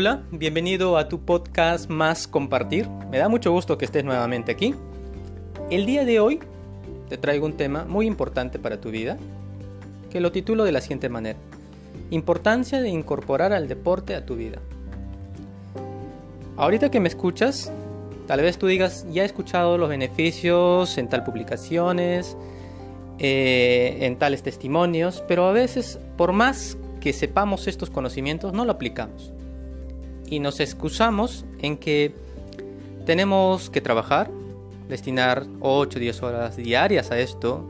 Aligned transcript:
Hola, 0.00 0.22
bienvenido 0.30 0.96
a 0.96 1.08
tu 1.08 1.24
podcast 1.24 1.90
Más 1.90 2.28
Compartir. 2.28 2.88
Me 3.10 3.18
da 3.18 3.28
mucho 3.28 3.50
gusto 3.50 3.76
que 3.78 3.84
estés 3.84 4.04
nuevamente 4.04 4.52
aquí. 4.52 4.72
El 5.70 5.86
día 5.86 6.04
de 6.04 6.20
hoy 6.20 6.38
te 7.08 7.18
traigo 7.18 7.44
un 7.46 7.54
tema 7.54 7.84
muy 7.84 8.06
importante 8.06 8.60
para 8.60 8.80
tu 8.80 8.92
vida, 8.92 9.18
que 10.08 10.20
lo 10.20 10.30
titulo 10.30 10.62
de 10.62 10.70
la 10.70 10.80
siguiente 10.80 11.08
manera. 11.08 11.36
Importancia 12.10 12.80
de 12.80 12.90
incorporar 12.90 13.52
al 13.52 13.66
deporte 13.66 14.14
a 14.14 14.24
tu 14.24 14.36
vida. 14.36 14.60
Ahorita 16.56 16.92
que 16.92 17.00
me 17.00 17.08
escuchas, 17.08 17.72
tal 18.28 18.40
vez 18.40 18.56
tú 18.56 18.68
digas, 18.68 19.04
ya 19.10 19.24
he 19.24 19.26
escuchado 19.26 19.78
los 19.78 19.88
beneficios 19.88 20.96
en 20.96 21.08
tal 21.08 21.24
publicaciones, 21.24 22.36
eh, 23.18 23.98
en 24.02 24.16
tales 24.16 24.44
testimonios, 24.44 25.24
pero 25.26 25.46
a 25.46 25.52
veces, 25.52 25.98
por 26.16 26.32
más 26.32 26.78
que 27.00 27.12
sepamos 27.12 27.66
estos 27.66 27.90
conocimientos, 27.90 28.52
no 28.52 28.64
lo 28.64 28.70
aplicamos. 28.70 29.32
Y 30.30 30.40
nos 30.40 30.60
excusamos 30.60 31.44
en 31.60 31.76
que 31.76 32.14
tenemos 33.06 33.70
que 33.70 33.80
trabajar, 33.80 34.30
destinar 34.88 35.46
8 35.60 35.96
o 35.96 36.00
10 36.00 36.22
horas 36.22 36.56
diarias 36.56 37.10
a 37.10 37.18
esto, 37.18 37.66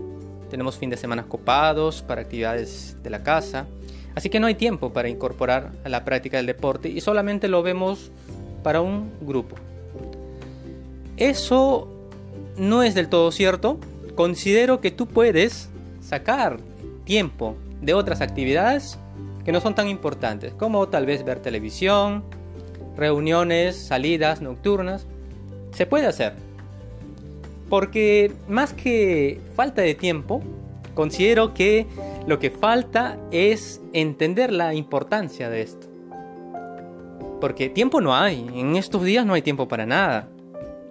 tenemos 0.51 0.77
fin 0.77 0.91
de 0.91 0.97
semana 0.97 1.25
copados 1.25 2.03
para 2.03 2.23
actividades 2.23 2.97
de 3.03 3.11
la 3.11 3.23
casa, 3.23 3.67
así 4.15 4.31
que 4.31 4.41
no 4.41 4.47
hay 4.47 4.55
tiempo 4.55 4.93
para 4.93 5.09
incorporar 5.09 5.73
a 5.85 5.89
la 5.89 6.05
práctica 6.05 6.39
del 6.39 6.47
deporte 6.47 6.89
y 6.89 7.01
solamente 7.01 7.47
lo 7.49 7.63
vemos 7.63 8.11
para 8.63 8.81
un 8.81 9.13
grupo. 9.21 9.57
Eso 11.17 11.89
no 12.57 12.83
es 12.83 12.95
del 12.95 13.09
todo 13.09 13.31
cierto. 13.31 13.79
Considero 14.15 14.81
que 14.81 14.91
tú 14.91 15.07
puedes 15.07 15.69
sacar 16.01 16.59
tiempo 17.05 17.57
de 17.81 17.95
otras 17.95 18.21
actividades 18.21 18.99
que 19.45 19.53
no 19.53 19.61
son 19.61 19.75
tan 19.75 19.89
importantes, 19.89 20.53
como 20.55 20.89
tal 20.89 21.07
vez 21.07 21.25
ver 21.25 21.41
televisión, 21.41 22.25
reuniones, 22.99 23.77
salidas 23.77 24.43
nocturnas. 24.43 25.07
Se 25.73 25.87
puede 25.87 26.07
hacer. 26.07 26.35
Porque 27.69 28.33
más 28.49 28.73
que 28.73 29.41
falta 29.55 29.83
de 29.83 29.95
tiempo, 29.95 30.43
considero 30.95 31.55
que 31.55 31.87
lo 32.27 32.39
que 32.39 32.51
falta 32.51 33.19
es 33.31 33.81
entender 33.93 34.53
la 34.53 34.75
importancia 34.75 35.49
de 35.49 35.63
esto. 35.63 35.87
Porque 37.41 37.69
tiempo 37.69 38.01
no 38.01 38.15
hay, 38.15 38.47
en 38.55 38.77
estos 38.77 39.05
días 39.05 39.25
no 39.25 39.35
hay 39.35 39.43
tiempo 39.43 39.69
para 39.69 39.87
nada. 39.87 40.29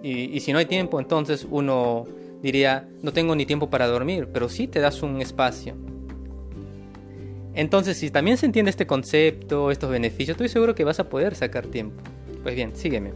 Y, 0.02 0.38
si 0.40 0.52
no 0.52 0.58
hay 0.58 0.66
tiempo, 0.66 1.00
entonces 1.00 1.46
uno 1.50 2.06
diría, 2.40 2.88
no 3.02 3.12
tengo 3.12 3.34
ni 3.34 3.44
tiempo 3.44 3.68
para 3.68 3.88
dormir, 3.88 4.28
pero 4.32 4.48
sí 4.48 4.68
te 4.68 4.80
das 4.80 5.02
un 5.02 5.20
espacio. 5.20 5.74
Entonces, 7.54 7.96
si 7.96 8.10
también 8.10 8.36
se 8.36 8.46
entiende 8.46 8.70
este 8.70 8.86
concepto, 8.86 9.70
estos 9.70 9.90
beneficios, 9.90 10.30
estoy 10.34 10.48
seguro 10.48 10.74
que 10.74 10.84
vas 10.84 11.00
a 11.00 11.08
poder 11.08 11.34
sacar 11.34 11.66
tiempo. 11.66 12.02
Pues 12.42 12.54
bien, 12.54 12.76
sígueme. 12.76 13.12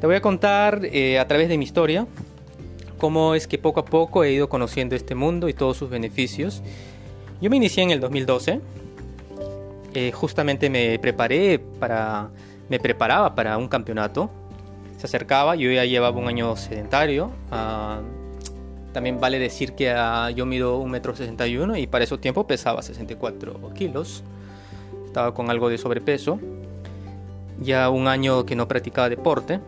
Te 0.00 0.06
voy 0.06 0.16
a 0.16 0.20
contar 0.20 0.80
eh, 0.84 1.18
a 1.18 1.26
través 1.26 1.48
de 1.48 1.58
mi 1.58 1.64
historia 1.64 2.06
cómo 2.98 3.34
es 3.34 3.46
que 3.46 3.58
poco 3.58 3.80
a 3.80 3.84
poco 3.84 4.24
he 4.24 4.32
ido 4.32 4.48
conociendo 4.48 4.96
este 4.96 5.14
mundo 5.14 5.48
y 5.48 5.54
todos 5.54 5.76
sus 5.76 5.90
beneficios. 5.90 6.62
Yo 7.40 7.50
me 7.50 7.56
inicié 7.56 7.82
en 7.82 7.90
el 7.90 8.00
2012 8.00 8.60
eh, 9.94 10.10
justamente 10.10 10.68
me 10.68 10.98
preparé 10.98 11.60
para, 11.60 12.28
me 12.68 12.80
preparaba 12.80 13.34
para 13.34 13.56
un 13.56 13.68
campeonato. 13.68 14.28
Se 14.98 15.06
acercaba, 15.06 15.54
yo 15.54 15.70
ya 15.70 15.84
llevaba 15.84 16.18
un 16.18 16.26
año 16.26 16.56
sedentario. 16.56 17.30
Ah, 17.50 18.00
también 18.94 19.20
vale 19.20 19.38
decir 19.38 19.72
que 19.72 19.90
ah, 19.90 20.30
yo 20.30 20.46
mido 20.46 20.80
1,61 20.82 21.64
m 21.64 21.80
y 21.80 21.86
para 21.86 22.04
ese 22.04 22.16
tiempo 22.16 22.46
pesaba 22.46 22.80
64 22.80 23.74
kilos. 23.74 24.22
Estaba 25.04 25.34
con 25.34 25.50
algo 25.50 25.68
de 25.68 25.76
sobrepeso. 25.76 26.38
Ya 27.60 27.90
un 27.90 28.08
año 28.08 28.46
que 28.46 28.56
no 28.56 28.66
practicaba 28.66 29.10
deporte. 29.10 29.60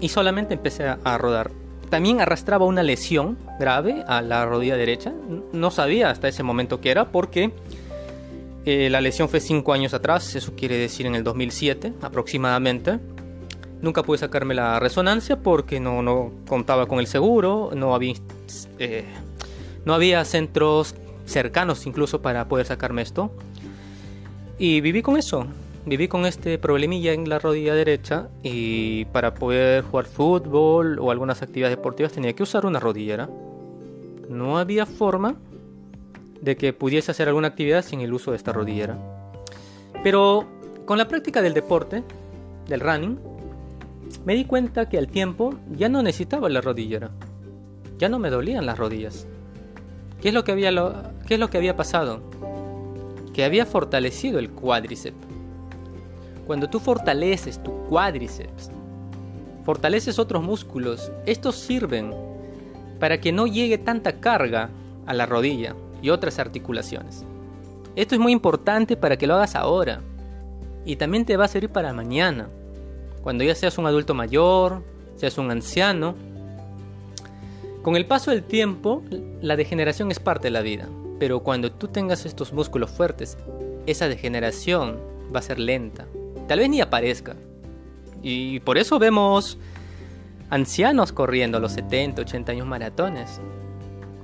Y 0.00 0.10
solamente 0.10 0.52
empecé 0.52 0.84
a 1.02 1.18
rodar. 1.18 1.50
También 1.88 2.20
arrastraba 2.20 2.66
una 2.66 2.82
lesión 2.82 3.38
grave 3.60 4.04
a 4.06 4.20
la 4.20 4.44
rodilla 4.44 4.76
derecha. 4.76 5.12
No 5.52 5.70
sabía 5.70 6.10
hasta 6.10 6.28
ese 6.28 6.42
momento 6.42 6.80
qué 6.80 6.90
era 6.90 7.06
porque 7.06 7.52
eh, 8.64 8.90
la 8.90 9.00
lesión 9.00 9.28
fue 9.28 9.38
5 9.38 9.72
años 9.72 9.94
atrás, 9.94 10.34
eso 10.34 10.54
quiere 10.56 10.76
decir 10.76 11.06
en 11.06 11.14
el 11.14 11.22
2007 11.22 11.92
aproximadamente. 12.02 12.98
Nunca 13.86 14.02
pude 14.02 14.18
sacarme 14.18 14.52
la 14.52 14.80
resonancia 14.80 15.36
porque 15.36 15.78
no, 15.78 16.02
no 16.02 16.32
contaba 16.48 16.86
con 16.86 16.98
el 16.98 17.06
seguro, 17.06 17.70
no 17.72 17.94
había, 17.94 18.14
eh, 18.80 19.04
no 19.84 19.94
había 19.94 20.24
centros 20.24 20.96
cercanos 21.24 21.86
incluso 21.86 22.20
para 22.20 22.48
poder 22.48 22.66
sacarme 22.66 23.02
esto. 23.02 23.30
Y 24.58 24.80
viví 24.80 25.02
con 25.02 25.16
eso, 25.16 25.46
viví 25.84 26.08
con 26.08 26.26
este 26.26 26.58
problemilla 26.58 27.12
en 27.12 27.28
la 27.28 27.38
rodilla 27.38 27.76
derecha 27.76 28.26
y 28.42 29.04
para 29.04 29.34
poder 29.34 29.84
jugar 29.84 30.06
fútbol 30.06 30.98
o 30.98 31.12
algunas 31.12 31.40
actividades 31.42 31.76
deportivas 31.76 32.10
tenía 32.10 32.32
que 32.32 32.42
usar 32.42 32.66
una 32.66 32.80
rodillera. 32.80 33.30
No 34.28 34.58
había 34.58 34.84
forma 34.84 35.36
de 36.40 36.56
que 36.56 36.72
pudiese 36.72 37.12
hacer 37.12 37.28
alguna 37.28 37.46
actividad 37.46 37.84
sin 37.84 38.00
el 38.00 38.12
uso 38.12 38.32
de 38.32 38.36
esta 38.36 38.52
rodillera. 38.52 38.98
Pero 40.02 40.44
con 40.86 40.98
la 40.98 41.06
práctica 41.06 41.40
del 41.40 41.54
deporte, 41.54 42.02
del 42.66 42.80
running, 42.80 43.35
me 44.24 44.34
di 44.34 44.44
cuenta 44.44 44.88
que 44.88 44.98
al 44.98 45.08
tiempo 45.08 45.54
ya 45.70 45.88
no 45.88 46.02
necesitaba 46.02 46.48
la 46.48 46.60
rodillera. 46.60 47.10
Ya 47.98 48.08
no 48.08 48.18
me 48.18 48.30
dolían 48.30 48.66
las 48.66 48.78
rodillas. 48.78 49.26
¿Qué 50.20 50.28
es 50.28 50.34
lo 50.34 50.44
que 50.44 50.52
había, 50.52 50.70
qué 51.26 51.34
es 51.34 51.40
lo 51.40 51.50
que 51.50 51.58
había 51.58 51.76
pasado? 51.76 52.22
Que 53.32 53.44
había 53.44 53.66
fortalecido 53.66 54.38
el 54.38 54.50
cuádriceps. 54.50 55.28
Cuando 56.46 56.70
tú 56.70 56.80
fortaleces 56.80 57.62
tu 57.62 57.72
cuádriceps, 57.88 58.70
fortaleces 59.64 60.18
otros 60.18 60.42
músculos, 60.42 61.10
estos 61.26 61.56
sirven 61.56 62.12
para 63.00 63.20
que 63.20 63.32
no 63.32 63.46
llegue 63.46 63.78
tanta 63.78 64.20
carga 64.20 64.70
a 65.06 65.14
la 65.14 65.26
rodilla 65.26 65.74
y 66.02 66.10
otras 66.10 66.38
articulaciones. 66.38 67.24
Esto 67.96 68.14
es 68.14 68.20
muy 68.20 68.32
importante 68.32 68.96
para 68.96 69.16
que 69.16 69.26
lo 69.26 69.34
hagas 69.34 69.56
ahora 69.56 70.02
y 70.84 70.96
también 70.96 71.24
te 71.24 71.36
va 71.36 71.46
a 71.46 71.48
servir 71.48 71.70
para 71.70 71.92
mañana, 71.92 72.48
cuando 73.26 73.42
ya 73.42 73.56
seas 73.56 73.76
un 73.76 73.86
adulto 73.86 74.14
mayor, 74.14 74.84
seas 75.16 75.36
un 75.36 75.50
anciano. 75.50 76.14
Con 77.82 77.96
el 77.96 78.06
paso 78.06 78.30
del 78.30 78.44
tiempo, 78.44 79.02
la 79.42 79.56
degeneración 79.56 80.12
es 80.12 80.20
parte 80.20 80.46
de 80.46 80.52
la 80.52 80.60
vida, 80.60 80.88
pero 81.18 81.40
cuando 81.40 81.72
tú 81.72 81.88
tengas 81.88 82.24
estos 82.24 82.52
músculos 82.52 82.88
fuertes, 82.88 83.36
esa 83.86 84.08
degeneración 84.08 85.00
va 85.34 85.40
a 85.40 85.42
ser 85.42 85.58
lenta, 85.58 86.06
tal 86.46 86.60
vez 86.60 86.70
ni 86.70 86.80
aparezca. 86.80 87.34
Y 88.22 88.60
por 88.60 88.78
eso 88.78 89.00
vemos 89.00 89.58
ancianos 90.48 91.10
corriendo 91.10 91.58
a 91.58 91.60
los 91.60 91.72
70, 91.72 92.22
80 92.22 92.52
años 92.52 92.66
maratones. 92.68 93.40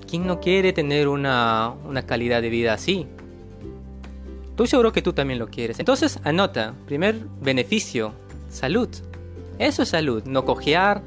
¿Quién 0.09 0.29
no 0.29 0.39
quiere 0.39 0.73
tener 0.73 1.09
una, 1.09 1.75
calidad 2.07 2.41
de 2.41 2.51
vida 2.51 2.75
así? 2.75 3.09
Estoy 4.51 4.69
seguro 4.69 4.93
que 4.93 5.03
tú 5.03 5.13
también 5.13 5.41
lo 5.41 5.49
quieres. 5.49 5.81
Entonces, 5.81 6.21
anota, 6.23 6.75
primer 6.87 7.17
beneficio, 7.41 8.15
salud. 8.53 8.89
Eso 9.59 9.83
es 9.83 9.89
salud, 9.89 10.23
no 10.25 10.45
cojear, 10.45 11.03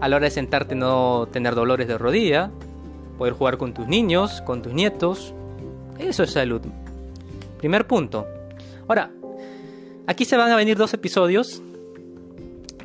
a 0.00 0.08
la 0.08 0.16
hora 0.16 0.26
de 0.26 0.30
sentarte 0.30 0.74
no 0.74 1.28
tener 1.32 1.54
dolores 1.54 1.88
de 1.88 1.98
rodilla, 1.98 2.50
poder 3.16 3.34
jugar 3.34 3.58
con 3.58 3.74
tus 3.74 3.86
niños, 3.86 4.42
con 4.42 4.62
tus 4.62 4.72
nietos. 4.72 5.34
Eso 5.98 6.22
es 6.22 6.30
salud. 6.30 6.62
Primer 7.58 7.86
punto. 7.86 8.26
Ahora, 8.86 9.10
aquí 10.06 10.24
se 10.24 10.36
van 10.36 10.50
a 10.50 10.56
venir 10.56 10.76
dos 10.76 10.94
episodios 10.94 11.62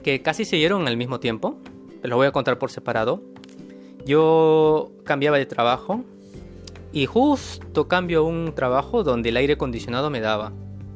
que 0.04 0.22
casi 0.22 0.46
se 0.46 0.56
dieron 0.56 0.88
al 0.88 0.98
mismo 0.98 1.20
tiempo. 1.20 1.58
Los 2.02 2.18
voy 2.18 2.28
a 2.28 2.32
contar 2.32 2.58
por 2.58 2.72
separado 2.72 3.22
yo 4.06 4.92
cambiaba 5.06 5.38
de 5.38 5.46
trabajo 5.46 6.04
y 6.92 7.06
justo 7.06 7.88
cambio 7.88 8.26
un 8.26 8.54
trabajo 8.54 9.04
donde 9.04 9.30
el 9.30 9.38
aire 9.38 9.54
acondicionado 9.54 10.10
me 10.10 10.20
daba, 10.20 10.52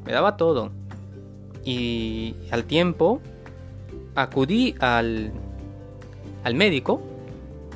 me 0.06 0.12
daba 0.12 0.38
todo. 0.38 0.72
Y 1.68 2.34
al 2.50 2.64
tiempo 2.64 3.20
acudí 4.16 4.74
al, 4.80 5.34
al 6.46 6.56
médico 6.56 7.02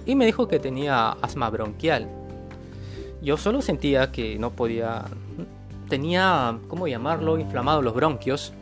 y 0.06 0.16
me 0.16 0.26
dijo 0.26 0.48
que 0.48 0.60
tenía 0.60 1.10
asma 1.22 1.50
bronquial. 1.50 2.08
Yo 3.22 3.36
solo 3.36 3.62
sentía 3.62 4.10
que 4.14 4.40
no 4.40 4.52
podía, 4.52 5.04
tenía, 5.90 6.58
¿cómo 6.70 6.88
llamarlo?, 6.88 7.38
inflamado 7.38 7.82
los 7.82 7.94
bronquios 7.94 8.54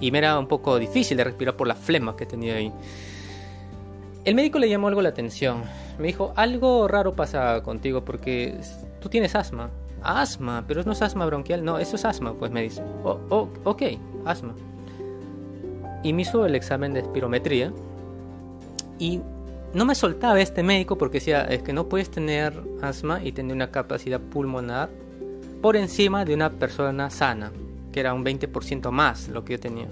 y 0.00 0.10
me 0.10 0.16
era 0.16 0.38
un 0.38 0.46
poco 0.46 0.78
difícil 0.78 1.18
de 1.18 1.24
respirar 1.24 1.54
por 1.54 1.68
la 1.68 1.74
flema 1.74 2.16
que 2.16 2.24
tenía 2.24 2.54
ahí. 2.54 2.72
El 4.24 4.34
médico 4.34 4.58
le 4.58 4.70
llamó 4.70 4.88
algo 4.88 5.02
la 5.02 5.10
atención. 5.10 5.62
Me 5.98 6.06
dijo, 6.06 6.32
algo 6.36 6.88
raro 6.88 7.12
pasa 7.12 7.62
contigo 7.62 8.02
porque 8.02 8.58
tú 9.02 9.10
tienes 9.10 9.34
asma. 9.34 9.68
Asma, 10.02 10.64
pero 10.66 10.84
no 10.84 10.92
es 10.92 11.02
asma 11.02 11.26
bronquial, 11.26 11.62
no, 11.62 11.78
eso 11.78 11.96
es 11.96 12.04
asma, 12.06 12.32
pues 12.32 12.50
me 12.50 12.62
dice. 12.62 12.82
Oh, 13.04 13.20
oh, 13.28 13.48
ok, 13.64 13.82
asma. 14.24 14.54
Y 16.02 16.12
me 16.12 16.22
hizo 16.22 16.46
el 16.46 16.54
examen 16.54 16.92
de 16.92 17.00
espirometría 17.00 17.72
y 18.98 19.20
no 19.74 19.84
me 19.84 19.94
soltaba 19.94 20.40
este 20.40 20.62
médico 20.62 20.96
porque 20.96 21.18
decía, 21.18 21.42
es 21.42 21.62
que 21.62 21.72
no 21.72 21.88
puedes 21.88 22.10
tener 22.10 22.54
asma 22.80 23.22
y 23.22 23.32
tener 23.32 23.54
una 23.54 23.70
capacidad 23.70 24.20
pulmonar 24.20 24.88
por 25.60 25.76
encima 25.76 26.24
de 26.24 26.34
una 26.34 26.50
persona 26.50 27.10
sana. 27.10 27.52
que 27.92 28.00
era 28.00 28.12
un 28.12 28.24
20% 28.24 28.90
más 28.90 29.28
lo 29.28 29.44
que 29.44 29.54
yo 29.54 29.60
tenía. 29.60 29.88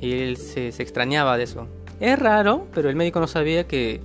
Y 0.00 0.12
él 0.12 0.36
se, 0.36 0.68
extrañaba 0.68 1.36
de 1.36 1.44
eso. 1.44 1.66
Es 1.98 2.18
raro, 2.18 2.66
pero 2.74 2.88
el 2.90 2.94
médico 2.94 3.20
no 3.20 3.26
sabía 3.26 3.66
que, 3.66 4.00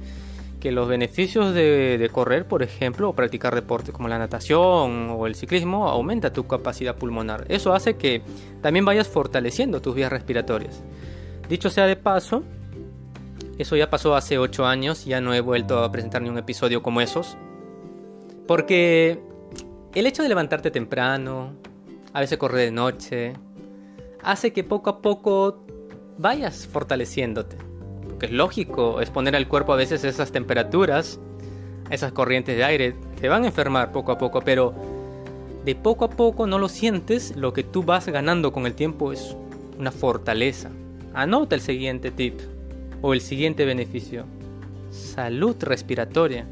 que 0.64 0.72
los 0.72 0.88
beneficios 0.88 1.54
de, 1.54 2.10
correr, 2.10 2.48
por 2.48 2.64
ejemplo, 2.64 3.10
o 3.10 3.14
practicar 3.14 3.54
deportes 3.54 3.94
como 3.94 4.08
la 4.08 4.18
natación 4.18 5.10
o 5.10 5.28
el 5.28 5.36
ciclismo, 5.36 5.90
aumenta 5.90 6.32
tu 6.32 6.48
capacidad 6.48 6.96
pulmonar. 6.96 7.44
Eso 7.50 7.74
hace 7.74 7.98
que 7.98 8.22
también 8.62 8.86
vayas 8.86 9.10
fortaleciendo 9.10 9.82
tus 9.82 9.94
vías 9.94 10.10
respiratorias. 10.10 10.82
Dicho 11.50 11.70
sea 11.70 11.86
de 11.86 11.98
paso, 11.98 12.44
eso 13.58 13.76
ya 13.76 13.90
pasó 13.90 14.16
hace 14.16 14.38
8 14.38 14.66
años, 14.66 15.04
ya 15.04 15.20
no 15.20 15.34
he 15.34 15.42
vuelto 15.42 15.84
a 15.84 15.92
presentar 15.92 16.22
ni 16.22 16.30
un 16.30 16.38
episodio 16.38 16.82
como 16.82 17.02
esos. 17.02 17.36
Porque 18.48 19.20
el 19.94 20.08
hecho 20.08 20.24
de 20.24 20.30
levantarte 20.30 20.72
temprano, 20.72 21.58
a 22.14 22.22
veces 22.22 22.38
correr 22.38 22.68
de 22.68 22.72
noche, 22.72 23.34
hace 24.22 24.54
que 24.54 24.64
poco 24.64 24.90
a 24.90 25.02
poco 25.02 25.66
vayas 26.18 26.66
fortaleciéndote. 26.68 27.58
Es 28.24 28.32
lógico 28.32 29.02
exponer 29.02 29.36
al 29.36 29.50
cuerpo 29.50 29.74
a 29.74 29.76
veces 29.76 30.06
esas 30.06 30.32
temperaturas, 30.32 31.20
esas 31.90 32.14
corrientes 32.14 32.56
de 32.56 32.64
aire, 32.64 32.96
te 33.20 33.28
van 33.28 33.44
a 33.44 33.48
enfermar 33.48 33.92
poco 33.92 34.14
a 34.14 34.18
poco, 34.18 34.40
pero 34.40 34.74
de 35.66 35.76
poco 35.76 36.06
a 36.06 36.10
poco 36.10 36.48
no 36.48 36.58
lo 36.58 36.70
sientes, 36.70 37.36
lo 37.36 37.52
que 37.52 37.66
tú 37.66 37.84
vas 37.84 38.08
ganando 38.08 38.54
con 38.54 38.66
el 38.66 38.76
tiempo 38.76 39.12
es 39.12 39.36
una 39.78 39.92
fortaleza. 39.92 40.70
Anota 41.14 41.56
el 41.56 41.60
siguiente 41.60 42.12
tip 42.12 42.40
o 43.02 43.14
el 43.14 43.20
siguiente 43.20 43.66
beneficio. 43.66 44.24
Salud 44.90 45.58
respiratoria. 45.60 46.48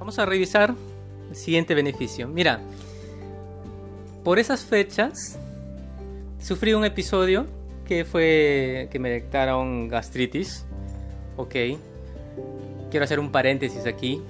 Vamos 0.00 0.18
a 0.18 0.26
revisar 0.26 0.74
el 1.30 1.36
siguiente 1.36 1.76
beneficio. 1.76 2.26
Mira, 2.26 2.58
por 4.24 4.40
esas 4.40 4.64
fechas 4.64 5.38
sufrí 6.40 6.74
un 6.74 6.84
episodio 6.84 7.46
que 7.86 8.04
fue 8.04 8.88
que 8.90 8.98
me 8.98 9.10
detectaron 9.10 9.88
gastritis. 9.88 10.64
Ok. 11.36 11.54
Quiero 12.90 13.04
hacer 13.04 13.20
un 13.20 13.30
paréntesis 13.30 13.86
aquí. 13.86 14.20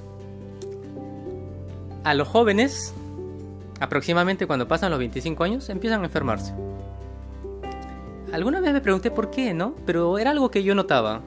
A 2.04 2.14
los 2.14 2.28
jóvenes, 2.28 2.94
aproximadamente 3.80 4.46
cuando 4.46 4.66
pasan 4.68 4.90
los 4.90 4.98
25 4.98 5.44
años, 5.44 5.68
empiezan 5.68 6.02
a 6.02 6.04
enfermarse. 6.04 6.52
Alguna 8.32 8.60
vez 8.60 8.72
me 8.72 8.80
pregunté 8.80 9.10
por 9.10 9.30
qué, 9.30 9.52
¿no? 9.52 9.74
Pero 9.84 10.18
era 10.18 10.30
algo 10.30 10.50
que 10.50 10.62
yo 10.62 10.74
notaba. 10.74 11.20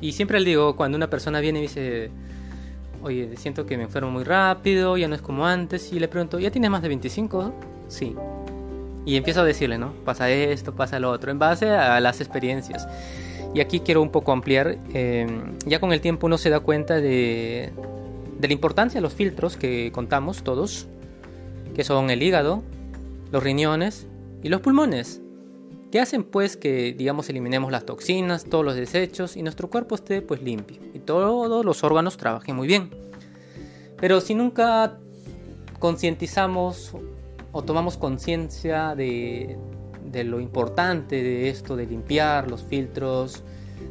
Y 0.00 0.12
siempre 0.12 0.38
le 0.38 0.50
digo, 0.50 0.76
cuando 0.76 0.96
una 0.96 1.10
persona 1.10 1.40
viene 1.40 1.58
y 1.58 1.62
dice, 1.62 2.10
oye, 3.02 3.36
siento 3.36 3.66
que 3.66 3.76
me 3.76 3.84
enfermo 3.84 4.10
muy 4.10 4.24
rápido, 4.24 4.96
ya 4.96 5.08
no 5.08 5.14
es 5.14 5.22
como 5.22 5.46
antes, 5.46 5.92
y 5.92 5.98
le 5.98 6.08
pregunto, 6.08 6.38
¿ya 6.38 6.50
tienes 6.50 6.70
más 6.70 6.82
de 6.82 6.88
25? 6.88 7.52
Sí. 7.88 8.14
Y 9.08 9.16
empiezo 9.16 9.40
a 9.40 9.44
decirle, 9.44 9.78
¿no? 9.78 9.94
Pasa 10.04 10.30
esto, 10.30 10.74
pasa 10.74 11.00
lo 11.00 11.10
otro, 11.10 11.30
en 11.30 11.38
base 11.38 11.70
a 11.70 11.98
las 11.98 12.20
experiencias. 12.20 12.86
Y 13.54 13.60
aquí 13.60 13.80
quiero 13.80 14.02
un 14.02 14.10
poco 14.10 14.32
ampliar, 14.32 14.76
em, 14.92 15.56
ya 15.64 15.80
con 15.80 15.94
el 15.94 16.02
tiempo 16.02 16.26
uno 16.26 16.36
se 16.36 16.50
da 16.50 16.60
cuenta 16.60 17.00
de, 17.00 17.72
de 18.38 18.48
la 18.48 18.52
importancia 18.52 18.98
de 18.98 19.00
los 19.00 19.14
filtros 19.14 19.56
que 19.56 19.90
contamos 19.92 20.42
todos, 20.42 20.88
que 21.74 21.84
son 21.84 22.10
el 22.10 22.22
hígado, 22.22 22.62
los 23.32 23.42
riñones 23.42 24.06
y 24.42 24.50
los 24.50 24.60
pulmones 24.60 25.22
que 25.90 26.00
hacen 26.00 26.22
pues 26.22 26.58
que 26.58 26.92
digamos 26.92 27.30
eliminemos 27.30 27.72
las 27.72 27.86
toxinas, 27.86 28.44
todos 28.44 28.62
los 28.62 28.74
desechos 28.74 29.38
y 29.38 29.42
nuestro 29.42 29.70
cuerpo 29.70 29.94
esté 29.94 30.20
pues 30.20 30.42
limpio 30.42 30.76
y 30.92 30.98
todos 30.98 31.64
los 31.64 31.82
órganos 31.82 32.18
trabajen 32.18 32.56
muy 32.56 32.68
bien. 32.68 32.90
Pero 33.96 34.20
si 34.20 34.34
nunca 34.34 34.98
concientizamos 35.78 36.92
o 37.52 37.62
tomamos 37.62 37.96
conciencia 37.96 38.94
de, 38.94 39.58
lo 40.24 40.40
importante 40.40 41.22
de 41.22 41.48
esto, 41.48 41.76
de 41.76 41.86
limpiar 41.86 42.50
los 42.50 42.62
filtros, 42.62 43.42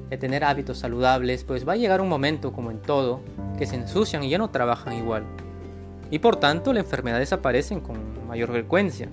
de 0.09 0.17
tener 0.17 0.43
hábitos 0.43 0.79
saludables, 0.79 1.43
pues 1.43 1.67
va 1.67 1.73
a 1.73 1.77
llegar 1.77 2.01
un 2.01 2.09
momento, 2.09 2.51
como 2.51 2.71
en 2.71 2.81
todo, 2.81 3.21
que 3.57 3.65
se 3.65 3.75
ensucian 3.75 4.23
y 4.23 4.29
ya 4.29 4.37
no 4.37 4.49
trabajan 4.49 4.93
igual. 4.93 5.23
Y 6.11 6.19
por 6.19 6.37
tanto, 6.37 6.73
las 6.73 6.85
enfermedades 6.85 7.33
aparecen 7.33 7.81
con 7.81 8.27
mayor 8.27 8.51
frecuencia. 8.51 9.09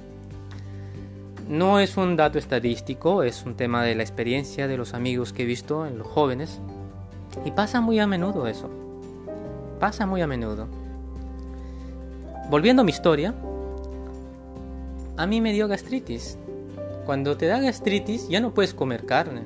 No 1.49 1.79
es 1.81 1.97
un 1.97 2.17
dato 2.17 2.39
estadístico, 2.39 3.23
es 3.23 3.45
un 3.45 3.55
tema 3.55 3.85
de 3.85 3.95
la 3.95 4.03
experiencia 4.03 4.67
de 4.67 4.77
los 4.77 4.95
amigos 4.95 5.33
que 5.33 5.43
he 5.43 5.47
visto 5.47 5.87
en 5.87 5.99
los 5.99 6.07
jóvenes. 6.07 6.61
Y 7.45 7.51
pasa 7.51 7.81
muy 7.81 7.99
a 7.99 8.07
menudo 8.07 8.47
eso. 8.47 8.71
Pasa 9.81 10.07
muy 10.07 10.23
a 10.23 10.27
menudo. 10.27 10.69
Volviendo 12.49 12.83
a 12.83 12.85
mi 12.85 12.93
historia, 12.93 13.35
a 15.17 15.27
mí 15.27 15.41
me 15.41 15.53
dio 15.53 15.69
gastritis. 15.69 16.39
Cuando 17.07 17.37
te 17.37 17.47
da 17.47 17.61
gastritis 17.61 18.29
ya 18.29 18.41
no 18.41 18.55
puedes 18.55 18.75
comer 18.75 19.07
carne. 19.07 19.43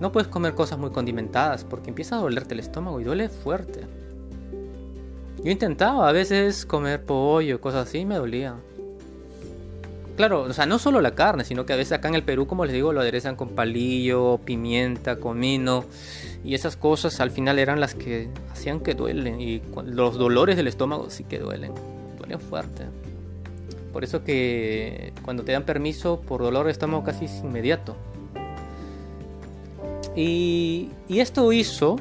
No 0.00 0.12
puedes 0.12 0.28
comer 0.28 0.54
cosas 0.54 0.78
muy 0.78 0.90
condimentadas 0.90 1.64
porque 1.64 1.90
empieza 1.90 2.16
a 2.16 2.20
dolerte 2.20 2.54
el 2.54 2.60
estómago 2.60 3.00
y 3.00 3.04
duele 3.04 3.28
fuerte. 3.28 3.80
Yo 5.42 5.50
intentaba 5.50 6.08
a 6.08 6.12
veces 6.12 6.66
comer 6.66 7.04
pollo, 7.04 7.60
cosas 7.60 7.88
así, 7.88 7.98
y 7.98 8.04
me 8.04 8.16
dolía 8.16 8.56
claro, 10.18 10.42
o 10.42 10.52
sea, 10.52 10.66
no 10.66 10.80
solo 10.80 11.00
la 11.00 11.14
carne, 11.14 11.44
sino 11.44 11.64
que 11.64 11.72
a 11.72 11.76
veces 11.76 11.92
acá 11.92 12.08
en 12.08 12.16
el 12.16 12.24
Perú, 12.24 12.48
como 12.48 12.64
les 12.64 12.74
digo, 12.74 12.92
lo 12.92 13.00
aderezan 13.00 13.36
con 13.36 13.50
palillo, 13.50 14.38
pimienta, 14.44 15.16
comino. 15.20 15.84
Y 16.44 16.54
esas 16.54 16.76
cosas 16.76 17.20
al 17.20 17.30
final 17.30 17.60
eran 17.60 17.78
las 17.78 17.94
que 17.94 18.28
hacían 18.50 18.80
que 18.80 18.94
duelen. 18.94 19.40
Y 19.40 19.62
los 19.86 20.18
dolores 20.18 20.56
del 20.56 20.66
estómago 20.66 21.08
sí 21.08 21.22
que 21.22 21.38
duelen. 21.38 21.72
Duelen 22.18 22.40
fuerte. 22.40 22.86
Por 23.92 24.04
eso 24.04 24.24
que 24.24 25.12
cuando 25.24 25.44
te 25.44 25.52
dan 25.52 25.64
permiso 25.64 26.20
por 26.20 26.42
dolor 26.42 26.66
de 26.66 27.02
casi 27.04 27.26
inmediato. 27.42 27.96
Y, 30.14 30.90
y 31.08 31.20
esto 31.20 31.52
hizo 31.52 31.96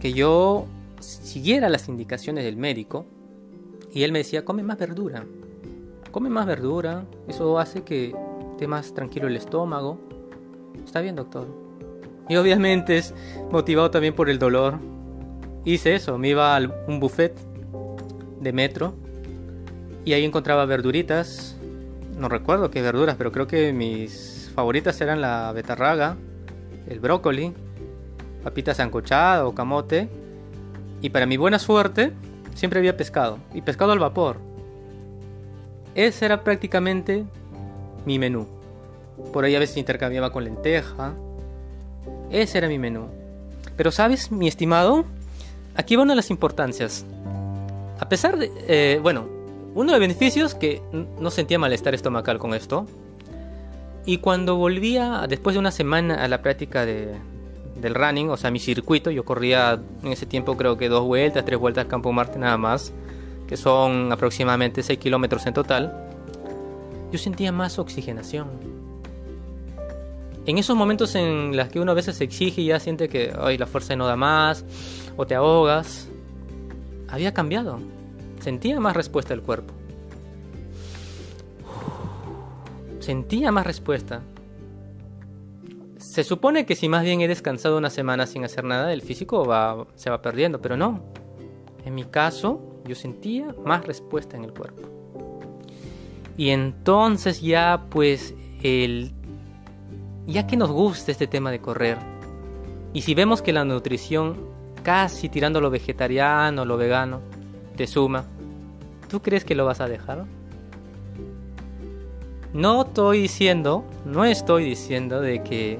que 0.00 0.12
yo 0.12 0.66
siguiera 1.00 1.68
las 1.68 1.88
indicaciones 1.88 2.44
del 2.44 2.56
médico. 2.56 3.06
Y 3.92 4.02
él 4.02 4.12
me 4.12 4.18
decía, 4.18 4.44
come 4.44 4.62
más 4.62 4.78
verdura 4.78 5.24
come 6.10 6.30
más 6.30 6.46
verdura, 6.46 7.04
eso 7.26 7.58
hace 7.58 7.82
que 7.82 8.14
esté 8.52 8.66
más 8.66 8.92
tranquilo 8.94 9.28
el 9.28 9.36
estómago. 9.36 9.98
Está 10.84 11.00
bien, 11.00 11.16
doctor. 11.16 11.46
Y 12.28 12.36
obviamente 12.36 12.98
es 12.98 13.14
motivado 13.50 13.90
también 13.90 14.14
por 14.14 14.28
el 14.28 14.38
dolor. 14.38 14.78
Hice 15.64 15.94
eso, 15.94 16.18
me 16.18 16.30
iba 16.30 16.56
a 16.56 16.60
un 16.86 17.00
buffet 17.00 17.34
de 18.40 18.52
metro 18.52 18.94
y 20.04 20.12
ahí 20.12 20.24
encontraba 20.24 20.64
verduritas. 20.64 21.56
No 22.18 22.28
recuerdo 22.28 22.70
qué 22.70 22.82
verduras, 22.82 23.16
pero 23.16 23.30
creo 23.32 23.46
que 23.46 23.72
mis 23.72 24.50
favoritas 24.54 25.00
eran 25.00 25.20
la 25.20 25.52
betarraga, 25.52 26.16
el 26.88 27.00
brócoli, 27.00 27.52
papita 28.42 28.74
sancochada 28.74 29.46
o 29.46 29.54
camote. 29.54 30.08
Y 31.00 31.10
para 31.10 31.26
mi 31.26 31.36
buena 31.36 31.58
suerte, 31.58 32.12
siempre 32.54 32.80
había 32.80 32.96
pescado. 32.96 33.38
Y 33.54 33.62
pescado 33.62 33.92
al 33.92 33.98
vapor. 33.98 34.38
Ese 35.94 36.24
era 36.24 36.42
prácticamente 36.42 37.24
mi 38.04 38.18
menú. 38.18 38.46
Por 39.32 39.44
ahí 39.44 39.54
a 39.54 39.58
veces 39.58 39.76
intercambiaba 39.76 40.32
con 40.32 40.44
lenteja. 40.44 41.14
Ese 42.30 42.58
era 42.58 42.68
mi 42.68 42.78
menú. 42.78 43.06
Pero 43.76 43.92
sabes, 43.92 44.32
mi 44.32 44.48
estimado, 44.48 45.04
aquí 45.76 45.94
va 45.94 46.02
una 46.02 46.12
de 46.12 46.16
las 46.16 46.30
importancias. 46.30 47.04
A 48.00 48.08
pesar 48.08 48.38
de, 48.38 48.50
eh, 48.66 48.98
bueno, 49.02 49.37
uno 49.74 49.92
de 49.92 49.98
los 49.98 50.00
beneficios 50.00 50.54
que 50.54 50.82
no 50.92 51.30
sentía 51.30 51.58
malestar 51.58 51.94
estomacal 51.94 52.38
con 52.38 52.54
esto. 52.54 52.86
Y 54.06 54.18
cuando 54.18 54.56
volvía, 54.56 55.26
después 55.28 55.54
de 55.54 55.60
una 55.60 55.70
semana 55.70 56.22
a 56.22 56.28
la 56.28 56.40
práctica 56.40 56.86
de, 56.86 57.14
del 57.80 57.94
running, 57.94 58.30
o 58.30 58.36
sea, 58.36 58.50
mi 58.50 58.58
circuito, 58.58 59.10
yo 59.10 59.24
corría 59.24 59.80
en 60.02 60.12
ese 60.12 60.26
tiempo 60.26 60.56
creo 60.56 60.78
que 60.78 60.88
dos 60.88 61.04
vueltas, 61.04 61.44
tres 61.44 61.58
vueltas 61.58 61.84
al 61.84 61.88
Campo 61.88 62.12
Marte 62.12 62.38
nada 62.38 62.56
más 62.56 62.92
que 63.48 63.56
son 63.56 64.12
aproximadamente 64.12 64.82
6 64.82 64.98
kilómetros 64.98 65.46
en 65.46 65.54
total, 65.54 66.06
yo 67.10 67.18
sentía 67.18 67.50
más 67.50 67.78
oxigenación. 67.78 68.46
En 70.44 70.58
esos 70.58 70.76
momentos 70.76 71.14
en 71.14 71.56
los 71.56 71.68
que 71.68 71.80
uno 71.80 71.92
a 71.92 71.94
veces 71.94 72.16
se 72.16 72.24
exige 72.24 72.60
y 72.60 72.66
ya 72.66 72.78
siente 72.78 73.08
que 73.08 73.32
Ay, 73.38 73.58
la 73.58 73.66
fuerza 73.66 73.96
no 73.96 74.06
da 74.06 74.16
más 74.16 74.64
o 75.16 75.26
te 75.26 75.34
ahogas, 75.34 76.08
había 77.08 77.32
cambiado. 77.32 77.80
Sentía 78.40 78.78
más 78.80 78.96
respuesta 78.96 79.34
del 79.34 79.42
cuerpo. 79.42 79.74
Sentía 83.00 83.50
más 83.52 83.66
respuesta. 83.66 84.22
Se 85.96 86.24
supone 86.24 86.66
que 86.66 86.76
si 86.76 86.88
más 86.88 87.04
bien 87.04 87.20
he 87.20 87.28
descansado 87.28 87.78
una 87.78 87.90
semana 87.90 88.26
sin 88.26 88.44
hacer 88.44 88.64
nada, 88.64 88.92
el 88.92 89.02
físico 89.02 89.44
va, 89.44 89.86
se 89.94 90.10
va 90.10 90.22
perdiendo, 90.22 90.60
pero 90.60 90.76
no. 90.76 91.00
En 91.84 91.94
mi 91.94 92.04
caso, 92.04 92.82
yo 92.84 92.94
sentía 92.94 93.54
más 93.64 93.86
respuesta 93.86 94.36
en 94.36 94.44
el 94.44 94.52
cuerpo. 94.52 94.82
Y 96.36 96.50
entonces 96.50 97.40
ya 97.40 97.86
pues 97.90 98.34
el 98.62 99.12
ya 100.26 100.46
que 100.46 100.56
nos 100.56 100.70
gusta 100.70 101.10
este 101.10 101.26
tema 101.26 101.50
de 101.50 101.60
correr 101.60 101.98
y 102.92 103.02
si 103.02 103.14
vemos 103.14 103.42
que 103.42 103.52
la 103.52 103.64
nutrición 103.64 104.36
casi 104.82 105.28
tirando 105.28 105.60
lo 105.60 105.70
vegetariano, 105.70 106.64
lo 106.64 106.76
vegano 106.76 107.20
te 107.78 107.86
suma, 107.86 108.24
¿tú 109.08 109.22
crees 109.22 109.44
que 109.44 109.54
lo 109.54 109.64
vas 109.64 109.80
a 109.80 109.86
dejar? 109.86 110.26
No 112.52 112.82
estoy 112.82 113.22
diciendo, 113.22 113.84
no 114.04 114.24
estoy 114.24 114.64
diciendo 114.64 115.20
de 115.20 115.42
que 115.44 115.78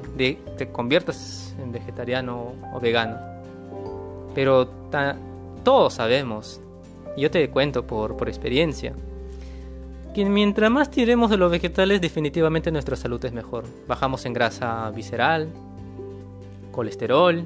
te 0.57 0.69
conviertas 0.71 1.55
en 1.61 1.73
vegetariano 1.73 2.53
o 2.73 2.81
vegano. 2.81 3.17
Pero 4.33 4.69
todos 5.65 5.95
sabemos, 5.95 6.61
yo 7.17 7.31
te 7.33 7.51
cuento 7.51 7.85
por, 7.85 8.17
por 8.17 8.29
experiencia, 8.29 8.93
que 10.15 10.25
mientras 10.25 10.71
más 10.71 10.91
tiremos 10.91 11.31
de 11.31 11.37
los 11.37 11.51
vegetales, 11.51 12.01
definitivamente 12.01 12.71
nuestra 12.71 12.95
salud 12.95 13.23
es 13.25 13.33
mejor. 13.33 13.65
Bajamos 13.89 14.25
en 14.25 14.35
grasa 14.35 14.89
visceral, 14.95 15.49
colesterol, 16.71 17.45